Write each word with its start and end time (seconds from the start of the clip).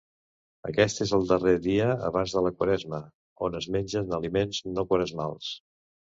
Aquest 0.69 1.01
és 1.05 1.11
el 1.17 1.27
darrer 1.31 1.53
dia 1.65 1.89
abans 2.07 2.33
de 2.39 2.43
la 2.47 2.53
Quaresma, 2.57 3.01
on 3.49 3.59
es 3.61 3.69
mengen 3.77 4.19
aliments 4.21 4.65
no 4.73 4.89
quaresmals. 4.95 5.55